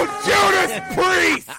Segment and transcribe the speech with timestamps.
[0.00, 1.50] Judas Priest!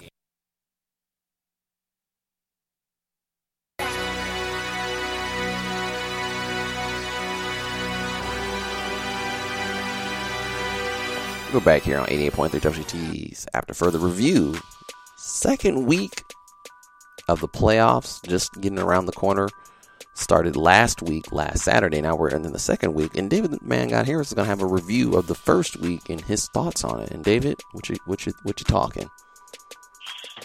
[11.52, 14.56] We're back here on 88.3 WXUT's After Further Review.
[15.18, 16.24] Second week
[17.28, 19.48] of the playoffs, just getting around the corner.
[20.14, 22.00] Started last week, last Saturday.
[22.00, 24.60] Now we're in the second week, and David Man God Harris is going to have
[24.60, 27.10] a review of the first week and his thoughts on it.
[27.10, 29.08] And David, what you what you what you talking?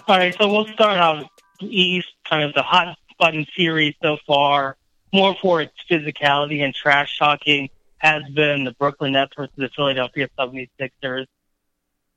[0.07, 4.77] All right, so we'll start out East, kind of the hot button series so far,
[5.13, 10.29] more for its physicality and trash talking has been the Brooklyn Nets versus the Philadelphia
[10.39, 11.25] 76ers.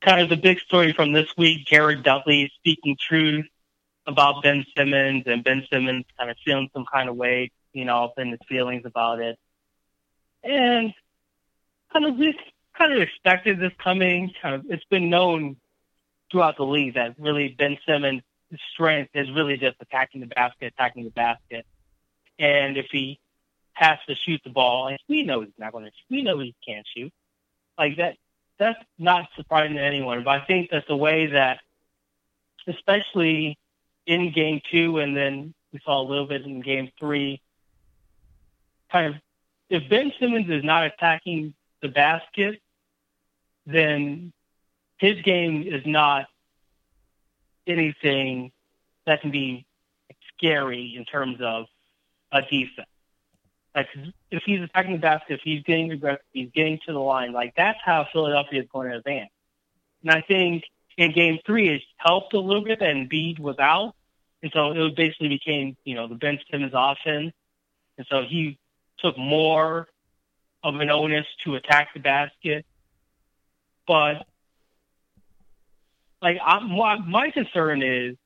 [0.03, 3.47] Kind of the big story from this week, Jared Dudley speaking truth
[4.07, 8.13] about Ben Simmons and Ben Simmons kind of feeling some kind of way, you know,
[8.17, 9.39] in his feelings about it.
[10.43, 10.93] And
[11.93, 12.37] kind of we
[12.77, 14.33] kind of expected this coming.
[14.41, 15.57] Kind of it's been known
[16.31, 18.23] throughout the league that really Ben Simmons'
[18.73, 21.67] strength is really just attacking the basket, attacking the basket.
[22.39, 23.19] And if he
[23.73, 25.91] has to shoot the ball, and we know he's not going to.
[26.11, 27.13] We know he can't shoot.
[27.79, 28.17] Like that.
[28.59, 30.23] That's not surprising to anyone.
[30.23, 31.61] But I think that's the way that,
[32.67, 33.57] especially
[34.11, 37.41] in game two, and then we saw a little bit in game three.
[38.91, 39.21] Kind of,
[39.69, 42.61] if Ben Simmons is not attacking the basket,
[43.67, 44.33] then
[44.99, 46.27] his game is not
[47.69, 48.51] anything
[49.07, 49.65] that can be
[50.37, 51.67] scary in terms of
[52.33, 52.89] a defense.
[53.77, 53.87] Like
[54.33, 57.33] if he's attacking the basket, if he's getting aggressive, he's getting to the line.
[57.33, 59.31] Like that's how Philadelphia is going to advance.
[60.03, 60.65] And I think
[60.97, 63.95] in Game Three, it helped a little bit and Embiid was out,
[64.43, 67.33] and so it basically became you know the Ben Simmons offense,
[67.99, 68.59] and so he
[68.99, 69.89] took more
[70.63, 72.65] of an onus to attack the basket.
[73.87, 74.27] But
[76.23, 78.17] like I, my, my concern is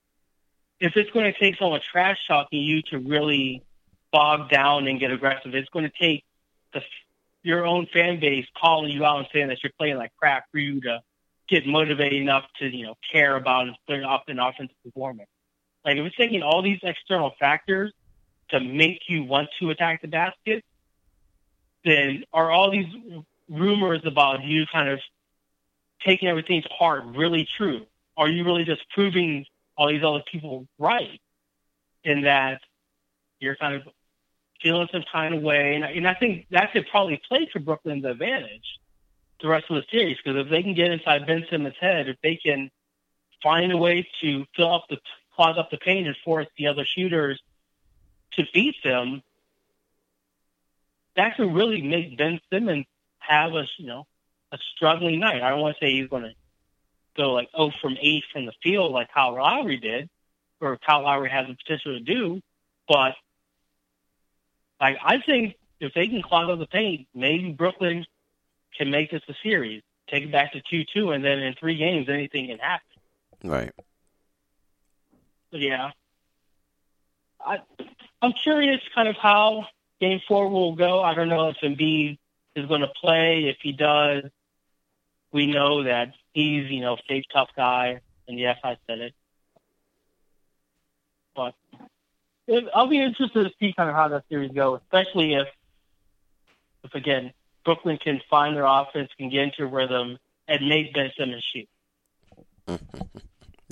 [0.81, 3.63] if it's going to take someone trash talking you to really
[4.15, 5.55] bog down and get aggressive.
[5.57, 6.25] It's going to take
[6.73, 6.81] the,
[7.43, 10.59] your own fan base calling you out and saying that you're playing like crap for
[10.59, 11.01] you to
[11.49, 15.29] get motivated enough to, you know, care about and put off an offensive performance.
[15.85, 17.93] Like if it's taking all these external factors
[18.51, 20.65] to make you want to attack the basket,
[21.85, 22.87] then are all these
[23.49, 25.01] rumors about you kind of
[26.05, 27.87] taking everything to heart really true?
[28.17, 29.45] Are you really just proving
[29.77, 31.21] all these other people right
[32.05, 32.61] in that
[33.41, 33.83] you're kind of
[34.63, 35.75] feeling some kind of way.
[35.75, 38.81] And, and I think that could probably play to Brooklyn's advantage
[39.41, 42.17] the rest of the series because if they can get inside Ben Simmons' head, if
[42.23, 42.71] they can
[43.43, 44.97] find a way to fill up the
[45.35, 47.41] clog up the paint and force the other shooters
[48.33, 49.23] to beat them,
[51.17, 52.87] that could really make Ben Simmons
[53.19, 54.07] have a you know
[54.53, 55.43] a struggling night.
[55.43, 56.35] I don't want to say he's going to
[57.17, 60.09] go like oh from eight from the field like Kyle Lowry did,
[60.61, 62.41] or Kyle Lowry has the potential to do,
[62.89, 63.15] but
[64.81, 68.05] like I think if they can clog up the paint, maybe Brooklyn
[68.77, 71.77] can make this a series, take it back to two two, and then in three
[71.77, 72.87] games anything can happen.
[73.43, 73.73] Right.
[75.55, 75.93] Yeah,
[77.41, 77.59] I
[78.21, 79.67] I'm curious kind of how
[80.01, 81.01] Game Four will go.
[81.01, 82.19] I don't know if Embiid
[82.57, 83.45] is going to play.
[83.45, 84.25] If he does,
[85.31, 89.15] we know that he's you know safe tough guy, and yes, I said it.
[91.37, 91.55] But
[92.75, 95.47] I'll be interested to see kind of how that series goes, especially if,
[96.83, 97.33] if again,
[97.65, 101.69] Brooklyn can find their offense, can get into rhythm, and make Ben Simmons shoot.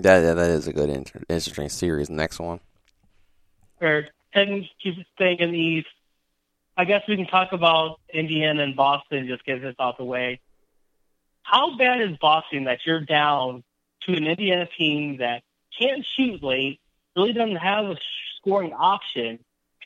[0.03, 2.11] that, that that is a good inter- interesting series.
[2.11, 2.61] Next one.
[3.81, 5.89] Or heading keep staying in the East.
[6.77, 9.27] I guess we can talk about Indiana and Boston.
[9.29, 10.41] Just get this out the way.
[11.43, 13.63] How bad is Boston that you're down
[14.07, 15.43] to an Indiana team that
[15.79, 16.81] can't shoot late,
[17.17, 17.97] really doesn't have a
[18.37, 19.39] scoring option,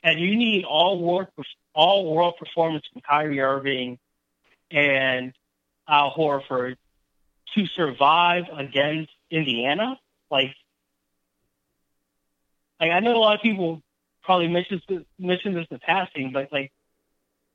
[0.03, 1.27] and you need all world
[1.73, 3.99] all world performance from Kyrie Irving
[4.71, 5.33] and
[5.87, 6.75] Al Horford
[7.55, 9.99] to survive against Indiana.
[10.29, 10.53] Like,
[12.79, 13.81] like I know a lot of people
[14.23, 16.71] probably mentioned this, mentioned this in passing, but like,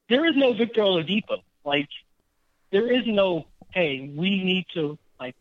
[0.09, 1.43] there is no Victor Oladipo.
[1.65, 1.89] Like,
[2.71, 5.35] there is no hey, we need to like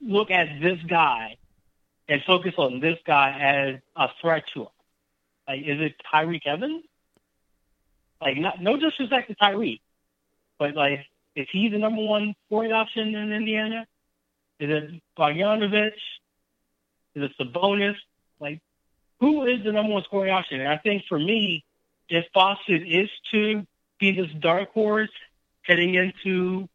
[0.00, 1.36] look at this guy
[2.08, 4.68] and focus on this guy as a threat to him.
[5.46, 6.84] Like, is it Tyreke Evans?
[8.20, 9.80] Like, not, no disrespect to Tyreke,
[10.58, 13.86] but like, is he the number one scoring option in Indiana?
[14.58, 15.92] Is it Bogdanovich?
[17.14, 17.96] Is it Sabonis?
[18.38, 18.60] Like,
[19.20, 20.60] who is the number one scoring option?
[20.60, 21.64] And I think for me,
[22.08, 23.66] if Boston is to
[23.98, 25.10] be this dark horse
[25.62, 26.68] heading into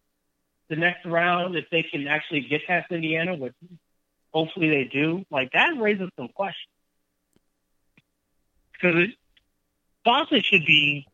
[0.69, 3.53] the next round, if they can actually get past Indiana, which
[4.31, 6.69] hopefully they do, like that raises some questions.
[8.73, 9.09] Because
[10.03, 11.07] Boston should be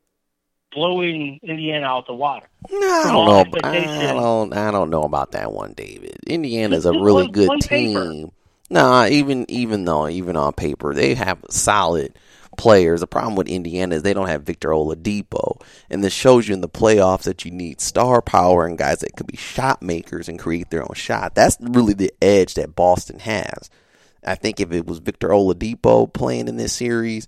[0.74, 2.48] blowing Indiana out of the water.
[2.70, 3.70] No, I don't know.
[3.70, 4.54] I don't.
[4.54, 6.18] I don't know about that one, David.
[6.28, 8.32] Indiana's a really good team.
[8.72, 12.18] Nah, even even though even on paper they have solid
[12.58, 13.02] players.
[13.02, 16.62] The problem with Indiana is they don't have Victor Oladipo, and this shows you in
[16.62, 20.40] the playoffs that you need star power and guys that could be shot makers and
[20.40, 21.36] create their own shot.
[21.36, 23.70] That's really the edge that Boston has.
[24.24, 27.28] I think if it was Victor Oladipo playing in this series,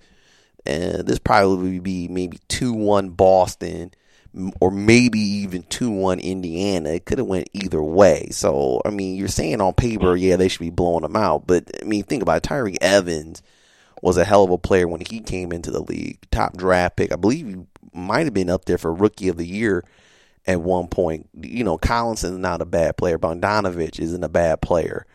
[0.65, 3.91] uh, this probably would be maybe two one Boston
[4.59, 6.89] or maybe even 2-1 Indiana.
[6.89, 8.29] It could have went either way.
[8.31, 11.45] So, I mean, you're saying on paper, yeah, they should be blowing them out.
[11.45, 12.49] But, I mean, think about it.
[12.49, 13.41] Tyreke Evans
[14.01, 16.19] was a hell of a player when he came into the league.
[16.31, 17.13] Top draft pick.
[17.13, 17.57] I believe he
[17.93, 19.83] might have been up there for rookie of the year
[20.47, 21.29] at one point.
[21.39, 23.19] You know, Collison is not a bad player.
[23.19, 25.05] Bogdanovich isn't a bad player.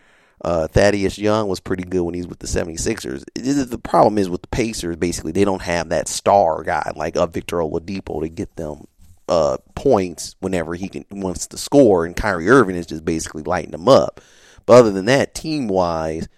[0.45, 3.25] Uh, Thaddeus Young was pretty good when he's with the 76ers.
[3.35, 7.27] The problem is with the Pacers, basically, they don't have that star guy like a
[7.27, 8.87] Victor Oladipo to get them
[9.29, 13.73] uh, points whenever he can wants to score, and Kyrie Irving is just basically lighting
[13.73, 14.21] them up.
[14.67, 16.29] But other than that, team wise,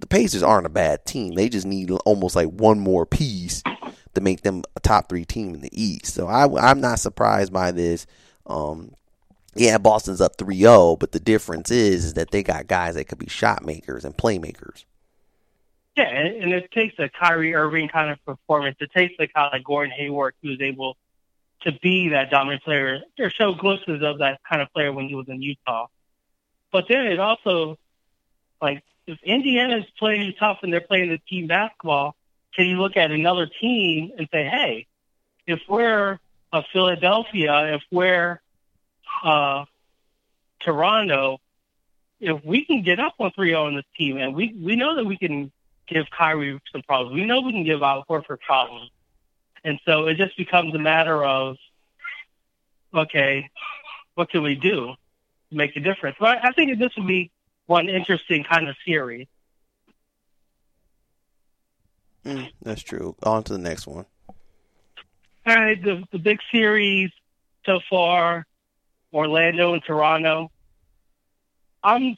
[0.00, 1.34] the Pacers aren't a bad team.
[1.34, 3.62] They just need almost like one more piece
[4.14, 6.06] to make them a top three team in the East.
[6.06, 8.06] So I, am not surprised by this.
[8.46, 8.94] Um,
[9.54, 13.18] yeah, Boston's up 3-0, but the difference is, is that they got guys that could
[13.18, 14.84] be shot makers and playmakers.
[15.96, 18.76] Yeah, and, it takes a Kyrie Irving kind of performance.
[18.80, 20.96] It takes a kind of like Gordon Hayward who's able
[21.62, 25.14] to be that dominant player or show glimpses of that kind of player when he
[25.14, 25.86] was in Utah.
[26.72, 27.78] But then it also,
[28.60, 32.16] like, if Indiana's playing tough and they're playing the team basketball,
[32.54, 34.86] can you look at another team and say, hey,
[35.46, 36.18] if we're
[36.52, 38.40] a Philadelphia, if we're
[39.22, 39.64] uh,
[40.60, 41.38] Toronto,
[42.20, 45.04] if we can get up on 3-0 on this team, and we, we know that
[45.04, 45.52] we can
[45.86, 47.14] give Kyrie some problems.
[47.14, 48.90] We know we can give Al Horford problems.
[49.64, 51.56] And so it just becomes a matter of,
[52.94, 53.48] okay,
[54.14, 54.94] what can we do
[55.50, 56.16] to make a difference?
[56.20, 57.30] But I think this would be
[57.66, 59.26] one interesting kind of series.
[62.24, 63.16] Mm, that's true.
[63.22, 64.06] On to the next one.
[65.46, 67.10] All right, the the big series
[67.66, 68.46] so far,
[69.12, 70.50] Orlando and Toronto.
[71.82, 72.16] I'm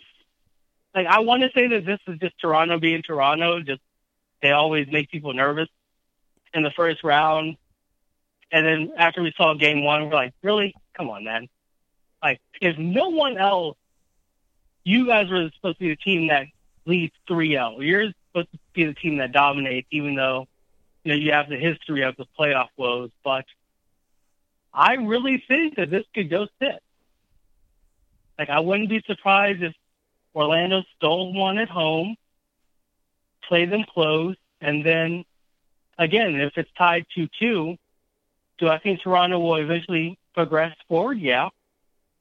[0.94, 3.60] like I want to say that this is just Toronto being Toronto.
[3.62, 3.80] Just
[4.42, 5.68] they always make people nervous
[6.54, 7.56] in the first round,
[8.52, 10.74] and then after we saw game one, we're like, really?
[10.96, 11.48] Come on, man!
[12.22, 13.76] Like if no one else,
[14.84, 16.46] you guys were supposed to be the team that
[16.86, 17.86] leads 3-0.
[17.86, 20.46] You're supposed to be the team that dominates, even though
[21.04, 23.10] you know you have the history of the playoff woes.
[23.24, 23.44] But
[24.72, 26.78] I really think that this could go six.
[28.38, 29.74] Like I wouldn't be surprised if
[30.34, 32.16] Orlando stole one at home,
[33.48, 35.24] play them close, and then
[35.98, 37.76] again, if it's tied two two,
[38.58, 41.18] do I think Toronto will eventually progress forward?
[41.18, 41.48] Yeah,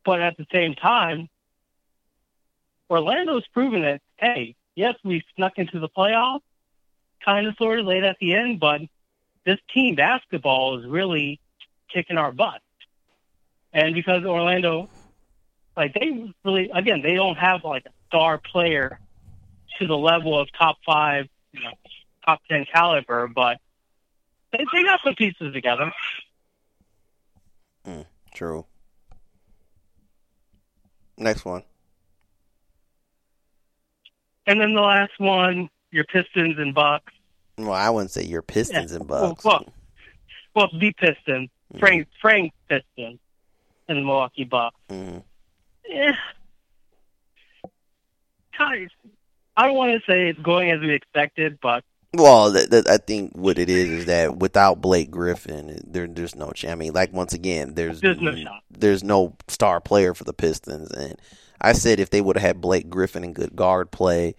[0.03, 1.29] but at the same time,
[2.89, 6.41] Orlando's proven that hey, yes, we snuck into the playoffs,
[7.23, 8.81] kind of sort of late at the end, but
[9.45, 11.39] this team basketball is really
[11.93, 12.61] kicking our butt.
[13.73, 14.89] And because Orlando,
[15.75, 18.99] like they really, again, they don't have like a star player
[19.79, 21.71] to the level of top five, you know,
[22.25, 23.57] top ten caliber, but
[24.57, 25.91] they they got some pieces together.
[27.87, 28.65] Mm, true.
[31.17, 31.63] Next one.
[34.47, 37.13] And then the last one, your Pistons and Bucks.
[37.57, 38.97] Well, I wouldn't say your Pistons yeah.
[38.97, 39.43] and Bucks.
[39.43, 39.65] Well,
[40.53, 41.79] well, the Pistons, mm.
[41.79, 43.19] Frank Frank Pistons,
[43.87, 44.75] and the Milwaukee Bucks.
[44.89, 45.23] Mm.
[45.87, 46.15] Yeah.
[48.57, 51.83] I don't want to say it's going as we expected, but
[52.19, 56.35] well, th- th- I think what it is is that without Blake Griffin, there, there's
[56.35, 56.71] no chance.
[56.71, 60.33] I mean, like once again, there's there's no, n- there's no star player for the
[60.33, 61.19] Pistons, and
[61.61, 64.35] I said if they would have had Blake Griffin and good guard play,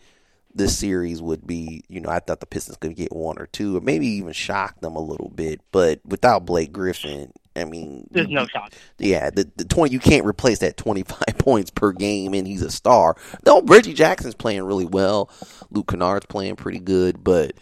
[0.55, 3.77] this series would be, you know, I thought the Pistons could get one or two,
[3.77, 5.61] or maybe even shock them a little bit.
[5.73, 8.75] But without Blake Griffin, I mean, There's no shot.
[8.99, 12.63] yeah, the, the twenty you can't replace that twenty five points per game, and he's
[12.63, 13.17] a star.
[13.45, 15.31] No, Reggie Jackson's playing really well.
[15.71, 17.53] Luke Kennard's playing pretty good, but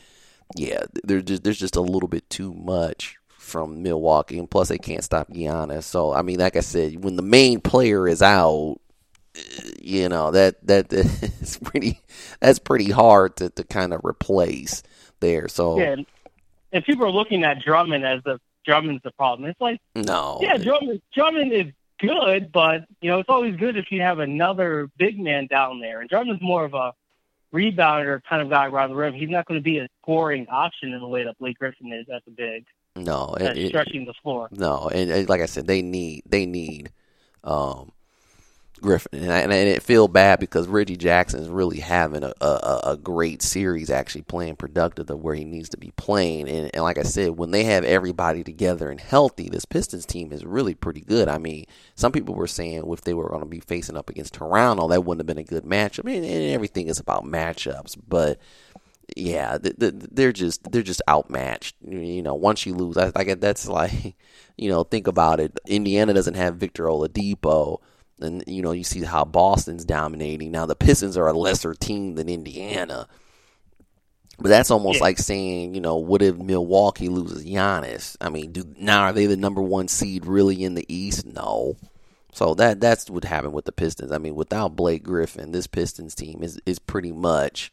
[0.56, 4.78] yeah, there's just there's just a little bit too much from Milwaukee, and plus they
[4.78, 5.84] can't stop Giannis.
[5.84, 8.76] So I mean, like I said, when the main player is out,
[9.36, 12.00] eh, you know that that is pretty
[12.40, 14.82] that's pretty hard to, to kind of replace
[15.20, 15.48] there.
[15.48, 16.06] So Yeah, and,
[16.72, 19.49] and people are looking at Drummond as the Drummond's the problem.
[19.49, 21.66] It's like, no, yeah, Drummond Drummond is
[22.00, 26.00] good, but you know it's always good if you have another big man down there.
[26.00, 26.92] And Drummond's more of a
[27.52, 29.14] rebounder kind of guy around the rim.
[29.14, 32.06] He's not going to be a scoring option in the way that Blake Griffin is
[32.12, 32.64] at the big,
[32.97, 34.49] no, it- it- stretching the floor.
[34.50, 36.90] No, and, and like I said, they need they need
[37.44, 37.92] um,
[38.81, 42.81] Griffin, and I, and I feel bad because Reggie Jackson is really having a, a,
[42.85, 46.49] a great series, actually playing productive of where he needs to be playing.
[46.49, 50.33] And, and like I said, when they have everybody together and healthy, this Pistons team
[50.33, 51.28] is really pretty good.
[51.28, 51.64] I mean,
[51.95, 55.04] some people were saying if they were going to be facing up against Toronto, that
[55.04, 56.04] wouldn't have been a good matchup.
[56.04, 58.38] Mean, and everything is about matchups, but
[59.16, 61.76] yeah, th th they're just they're just outmatched.
[61.87, 64.16] You know, once you lose, I, I get that's like,
[64.57, 65.59] you know, think about it.
[65.66, 67.81] Indiana doesn't have Victor Oladipo,
[68.21, 70.50] and you know you see how Boston's dominating.
[70.50, 73.09] Now the Pistons are a lesser team than Indiana,
[74.38, 75.04] but that's almost Yeah.
[75.04, 78.16] like saying, you know, what if Milwaukee loses Giannis?
[78.21, 81.26] I mean, do now are they the number one seed really in the East?
[81.26, 81.76] No.
[82.33, 84.11] So that that's what happened with the Pistons.
[84.11, 87.73] I mean, without Blake Griffin, this Pistons team is is pretty much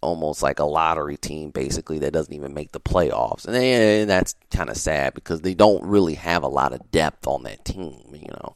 [0.00, 4.34] almost like a lottery team basically that doesn't even make the playoffs and, and that's
[4.50, 8.02] kind of sad because they don't really have a lot of depth on that team
[8.12, 8.54] you know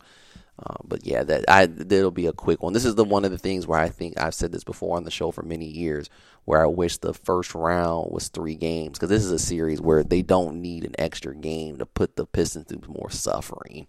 [0.66, 3.30] uh, but yeah that i that'll be a quick one this is the one of
[3.30, 6.10] the things where i think i've said this before on the show for many years
[6.44, 10.02] where i wish the first round was three games because this is a series where
[10.02, 13.86] they don't need an extra game to put the pistons through more suffering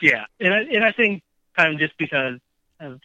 [0.00, 1.22] Yeah, and I, and I think
[1.56, 2.38] kind of just because
[2.80, 3.00] of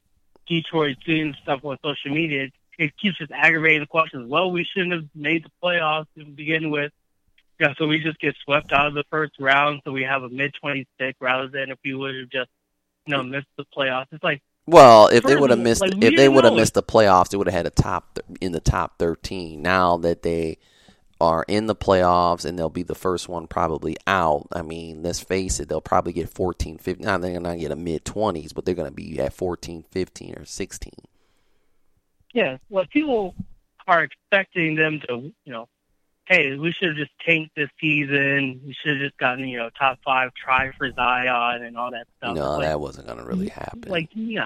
[0.48, 4.30] Detroit doing stuff on social media, it, it keeps just aggravating the questions.
[4.30, 6.92] Well, we shouldn't have made the playoffs to begin with.
[7.60, 10.30] Yeah, so we just get swept out of the first round, so we have a
[10.30, 12.50] mid twenty pick rather than if we would have just
[13.06, 14.08] you know missed the playoffs.
[14.12, 16.84] It's like Well, if they would have missed, like, if they would have missed the
[16.84, 19.62] playoffs, they would have had a top th- in the top thirteen.
[19.62, 20.58] Now that they
[21.22, 24.48] are in the playoffs and they'll be the first one probably out.
[24.54, 27.06] I mean, let's face it, they'll probably get 14, 15.
[27.06, 30.36] Now they're not get a mid twenties, but they're going to be at 14, 15,
[30.36, 30.94] or sixteen.
[32.34, 33.36] yeah, well, people
[33.88, 35.68] are expecting them to you know,
[36.30, 38.62] hey, we should have just tanked this season.
[38.66, 42.08] We should have just gotten you know top five try for Zion and all that
[42.18, 42.36] stuff.
[42.36, 43.84] no, Like- that wasn't going to really happen.
[43.92, 44.46] like no.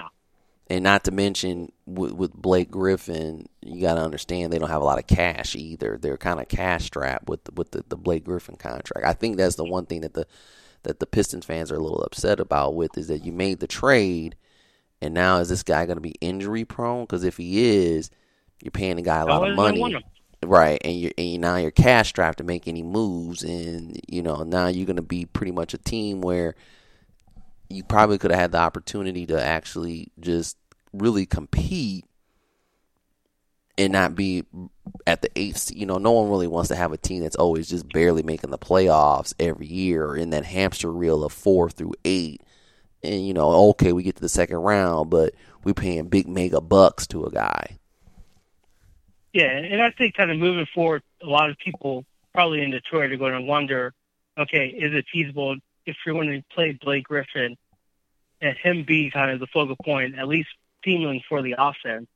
[0.70, 4.82] and not to mention with, with Blake Griffin, you got to understand they don't have
[4.82, 5.98] a lot of cash either.
[6.00, 9.06] They're kind of cash strapped with with the, the Blake Griffin contract.
[9.06, 10.26] I think that's the one thing that the
[10.84, 13.66] that the Pistons fans are a little upset about with is that you made the
[13.66, 14.36] trade,
[15.02, 17.04] and now is this guy going to be injury prone?
[17.04, 18.10] Because if he is,
[18.62, 20.04] you're paying the guy a lot of money.
[20.46, 24.42] Right, and you're and now you're cash strapped to make any moves, and you know
[24.42, 26.54] now you're going to be pretty much a team where
[27.68, 30.56] you probably could have had the opportunity to actually just
[30.92, 32.04] really compete
[33.76, 34.44] and not be
[35.06, 35.72] at the eighth.
[35.74, 38.50] You know, no one really wants to have a team that's always just barely making
[38.50, 42.42] the playoffs every year or in that hamster reel of four through eight.
[43.02, 45.34] And you know, okay, we get to the second round, but
[45.64, 47.78] we're paying big mega bucks to a guy.
[49.34, 53.10] Yeah, and I think kind of moving forward, a lot of people probably in Detroit
[53.10, 53.92] are going to wonder,
[54.38, 57.56] okay, is it feasible if you're going to play Blake Griffin
[58.40, 60.50] and him be kind of the focal point, at least
[60.84, 62.06] seemingly for the offense?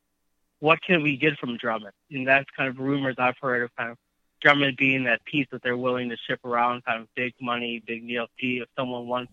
[0.60, 1.92] What can we get from Drummond?
[2.12, 3.98] And that's kind of rumors I've heard of kind of
[4.40, 8.08] Drummond being that piece that they're willing to ship around, kind of big money, big
[8.08, 8.62] DLC.
[8.62, 9.32] If someone wants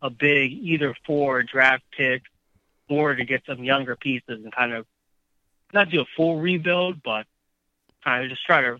[0.00, 2.22] a big either for draft pick
[2.88, 4.86] or to get some younger pieces and kind of
[5.72, 7.26] not do a full rebuild, but
[8.04, 8.78] kind of just try to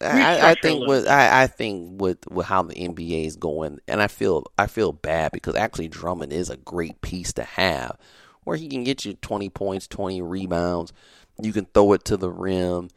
[0.00, 4.02] I, I think with I, I think with with how the NBA is going, and
[4.02, 7.96] I feel I feel bad because actually Drummond is a great piece to have,
[8.44, 10.92] where he can get you twenty points, twenty rebounds.
[11.40, 12.90] You can throw it to the rim.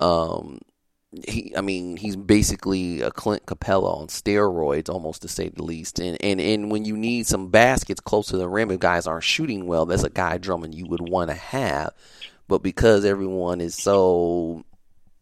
[0.00, 0.60] Um,
[1.26, 6.00] he, I mean, he's basically a Clint Capela on steroids, almost to say the least.
[6.00, 9.24] And and and when you need some baskets close to the rim, if guys aren't
[9.24, 11.92] shooting well, that's a guy Drummond you would want to have.
[12.50, 14.64] But because everyone is so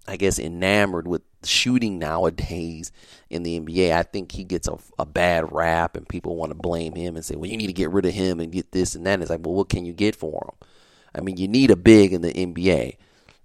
[0.09, 2.91] I guess enamored with shooting nowadays
[3.29, 3.93] in the NBA.
[3.93, 7.25] I think he gets a, a bad rap, and people want to blame him and
[7.25, 9.23] say, "Well, you need to get rid of him and get this and that." And
[9.23, 10.69] it's like, well, what can you get for him?
[11.15, 12.97] I mean, you need a big in the NBA.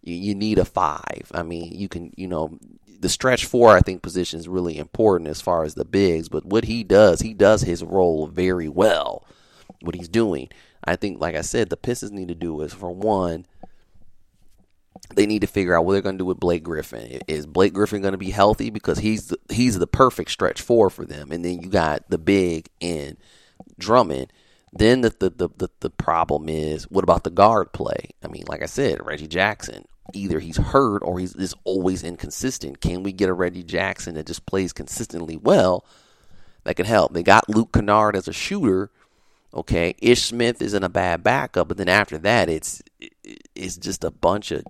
[0.02, 1.30] You, you need a five.
[1.34, 2.58] I mean, you can, you know,
[3.00, 6.30] the stretch four, I think, position is really important as far as the bigs.
[6.30, 9.28] But what he does, he does his role very well.
[9.82, 10.48] What he's doing,
[10.86, 13.46] I think, like I said, the Pistons need to do is for one,
[15.16, 17.22] they need to figure out what they're going to do with Blake Griffin.
[17.28, 20.90] Is Blake Griffin going to be healthy because he's the, he's the perfect stretch four
[20.90, 23.18] for them, and then you got the big in
[23.78, 24.32] Drummond.
[24.72, 28.10] Then the the, the the the problem is what about the guard play?
[28.24, 32.82] I mean, like I said, Reggie Jackson either he's hurt or he's just always inconsistent.
[32.82, 35.86] Can we get a Reggie Jackson that just plays consistently well
[36.64, 37.14] that can help?
[37.14, 38.90] They got Luke Kennard as a shooter.
[39.54, 42.82] Okay, Ish Smith isn't a bad backup, but then after that, it's
[43.56, 44.64] it's just a bunch of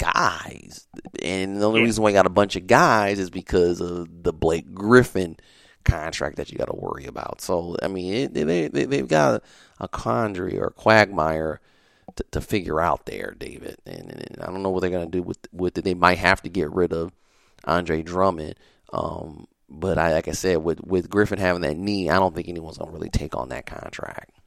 [0.00, 0.88] guys,
[1.22, 4.32] and the only reason why I got a bunch of guys is because of the
[4.32, 5.36] Blake Griffin
[5.84, 7.40] contract that you got to worry about.
[7.40, 9.42] So I mean, it, they, they they've got
[9.78, 11.60] a, Condry or a Quagmire
[12.16, 13.76] to, to figure out there, David.
[13.86, 15.84] And, and, I don't know what they're gonna do with with it.
[15.84, 17.12] They might have to get rid of
[17.64, 18.54] Andre Drummond.
[18.92, 22.48] Um, but I, like I said, with with Griffin having that knee, I don't think
[22.48, 24.39] anyone's gonna really take on that contract.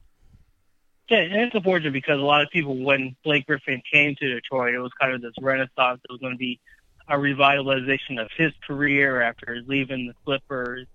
[1.08, 4.74] Yeah, and it's unfortunate because a lot of people, when Blake Griffin came to Detroit,
[4.74, 6.00] it was kind of this renaissance.
[6.02, 6.60] It was going to be
[7.08, 10.86] a revitalization of his career after leaving the Clippers,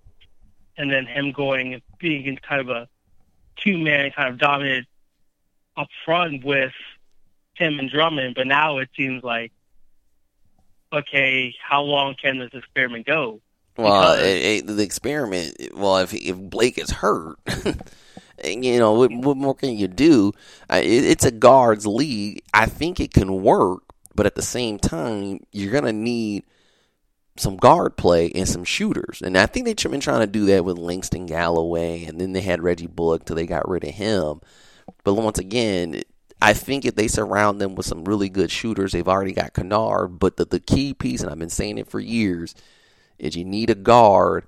[0.78, 2.88] and then him going and being kind of a
[3.58, 4.88] two-man kind of dominant
[5.78, 6.74] up front with
[7.58, 9.51] Tim and Drummond, but now it seems like,
[10.92, 13.42] okay, how long can this experiment go?
[13.78, 15.56] Well, it, it, the experiment.
[15.74, 17.38] Well, if if Blake is hurt,
[18.46, 20.34] you know what, what, more can you do?
[20.72, 22.41] Uh, it, it's a guards league.
[22.53, 23.84] I think it can work,
[24.15, 26.43] but at the same time, you're gonna need
[27.38, 29.22] some guard play and some shooters.
[29.22, 32.41] And I think they've been trying to do that with Langston Galloway, and then they
[32.41, 34.41] had Reggie Bullock till they got rid of him.
[35.03, 36.01] But once again,
[36.41, 40.19] I think if they surround them with some really good shooters, they've already got Kennard.
[40.19, 42.55] But the, the key piece, and I've been saying it for years,
[43.17, 44.46] is you need a guard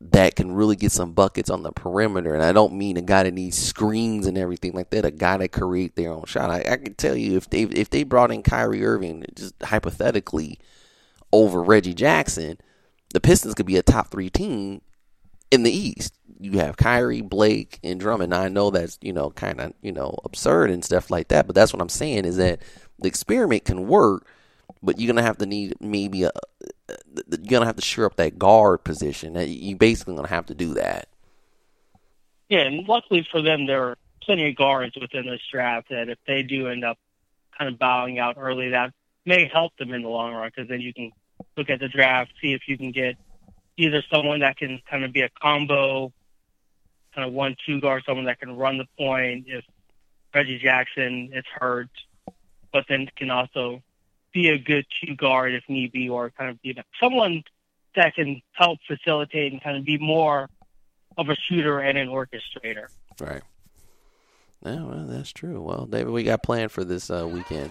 [0.00, 2.32] that can really get some buckets on the perimeter.
[2.32, 5.04] And I don't mean a guy that needs screens and everything like that.
[5.04, 6.50] A guy that create their own shot.
[6.50, 10.58] I, I can tell you if they if they brought in Kyrie Irving, just hypothetically,
[11.32, 12.58] over Reggie Jackson,
[13.12, 14.82] the Pistons could be a top three team
[15.50, 18.30] in the East you have Kyrie, Blake, and Drummond.
[18.30, 21.46] Now, I know that's you know kind of you know absurd and stuff like that,
[21.46, 22.60] but that's what I'm saying is that
[22.98, 24.26] the experiment can work,
[24.82, 26.94] but you're gonna have to need maybe a uh,
[27.30, 29.34] you're gonna have to shore up that guard position.
[29.36, 31.08] You basically gonna have to do that.
[32.48, 36.18] Yeah, and luckily for them, there are plenty of guards within this draft that if
[36.26, 36.98] they do end up
[37.56, 38.92] kind of bowing out early, that
[39.26, 41.10] may help them in the long run because then you can
[41.56, 43.16] look at the draft, see if you can get
[43.76, 46.12] either someone that can kind of be a combo
[47.14, 49.64] kind of one two guard, someone that can run the point if
[50.34, 51.90] Reggie Jackson is hurt,
[52.72, 53.82] but then can also
[54.38, 57.42] be a good two guard if need be, or kind of be someone
[57.96, 60.48] that can help facilitate and kind of be more
[61.16, 62.86] of a shooter and an orchestrator.
[63.20, 63.42] Right.
[64.64, 65.60] Yeah, well, that's true.
[65.60, 67.70] Well, David, we got planned for this uh, weekend.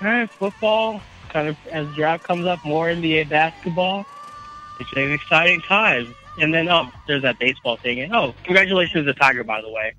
[0.00, 1.00] All right, football.
[1.30, 4.06] Kind of as draft comes up, more NBA basketball.
[4.78, 6.14] It's an exciting time.
[6.40, 8.00] And then, oh, there's that baseball thing.
[8.00, 9.94] And, oh, congratulations to Tiger, by the way.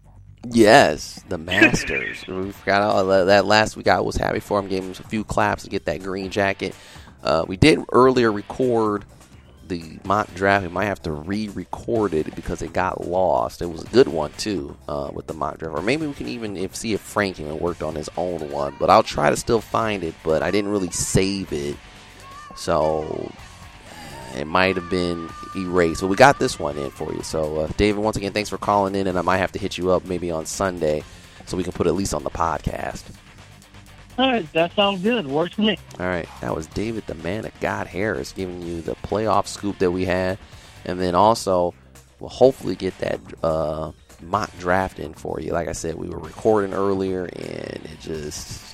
[0.47, 2.25] Yes, the Masters.
[2.27, 3.87] we forgot all that, last week.
[3.87, 4.67] I was happy for him.
[4.67, 6.75] Gave him a few claps to get that green jacket.
[7.23, 9.05] Uh, we did earlier record
[9.67, 10.63] the mock draft.
[10.63, 13.61] We might have to re-record it because it got lost.
[13.61, 16.27] It was a good one too uh, with the mock draft, or maybe we can
[16.27, 18.75] even if, see if Frank even worked on his own one.
[18.79, 20.15] But I'll try to still find it.
[20.23, 21.75] But I didn't really save it,
[22.55, 23.31] so
[24.35, 26.01] it might have been erased.
[26.01, 27.21] But we got this one in for you.
[27.23, 29.77] So, uh, David, once again, thanks for calling in, and I might have to hit
[29.77, 31.03] you up maybe on Sunday
[31.45, 33.03] so we can put at least on the podcast.
[34.17, 35.27] All right, that sounds good.
[35.27, 35.79] Works for me.
[35.97, 39.77] All right, that was David, the man of God Harris, giving you the playoff scoop
[39.79, 40.37] that we had,
[40.85, 41.73] and then also
[42.19, 45.53] we'll hopefully get that uh, mock draft in for you.
[45.53, 48.68] Like I said, we were recording earlier, and it just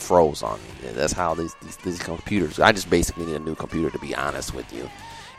[0.00, 0.90] froze on me.
[0.92, 2.58] That's how these, these, these computers.
[2.60, 4.88] I just basically need a new computer to be honest with you.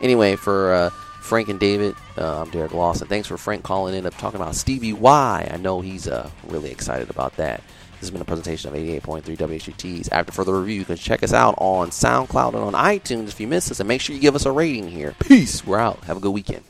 [0.02, 0.90] Anyway, for uh,
[1.22, 3.08] Frank and David, uh, I'm Derek Lawson.
[3.08, 5.50] Thanks for Frank calling in and talking about Stevie Y.
[5.52, 7.62] I know he's uh, really excited about that.
[7.94, 10.10] This has been a presentation of 88.3 WXUT's.
[10.10, 13.48] After further review, you can check us out on SoundCloud and on iTunes if you
[13.48, 15.14] missed us, and make sure you give us a rating here.
[15.20, 15.64] Peace.
[15.66, 16.04] We're out.
[16.06, 16.64] Have a good weekend.